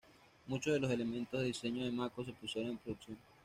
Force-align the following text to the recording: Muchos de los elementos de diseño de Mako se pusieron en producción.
Muchos 0.47 0.73
de 0.73 0.79
los 0.79 0.89
elementos 0.89 1.39
de 1.39 1.45
diseño 1.45 1.85
de 1.85 1.91
Mako 1.91 2.25
se 2.25 2.33
pusieron 2.33 2.71
en 2.71 2.77
producción. 2.79 3.19